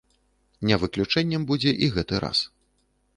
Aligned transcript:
Не 0.69 0.75
выключэннем 0.83 1.45
будзе 1.51 1.71
і 1.89 1.91
гэты 1.99 2.15
раз. 2.25 2.39